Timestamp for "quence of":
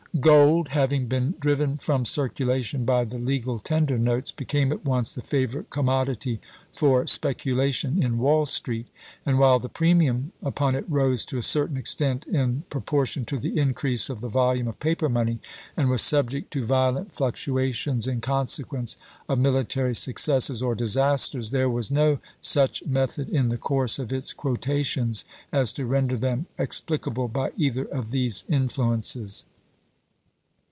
18.65-19.39